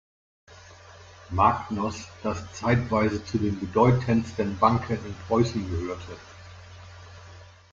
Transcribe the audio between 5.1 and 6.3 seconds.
Preußen gehörte.